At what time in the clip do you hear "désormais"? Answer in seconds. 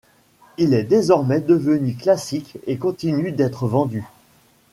0.83-1.41